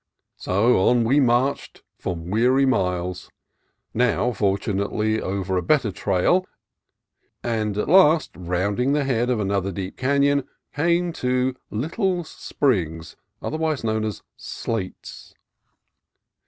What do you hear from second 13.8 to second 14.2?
known